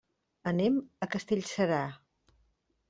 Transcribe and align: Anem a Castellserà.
Anem 0.51 0.79
a 1.07 1.11
Castellserà. 1.17 1.81